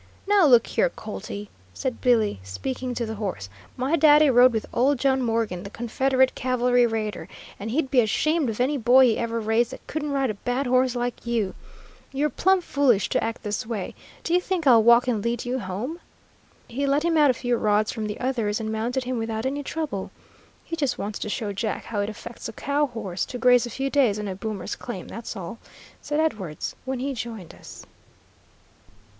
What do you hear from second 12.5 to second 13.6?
foolish to act